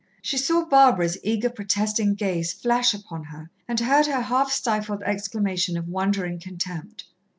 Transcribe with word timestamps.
She 0.23 0.35
saw 0.35 0.65
Barbara's 0.65 1.19
eager, 1.21 1.47
protesting 1.51 2.15
gaze 2.15 2.53
flash 2.53 2.91
upon 2.95 3.25
her, 3.25 3.51
and 3.67 3.79
heard 3.79 4.07
her 4.07 4.21
half 4.21 4.51
stifled 4.51 5.03
exclamation 5.03 5.77
of 5.77 5.87
wondering 5.87 6.39
contempt. 6.39 7.03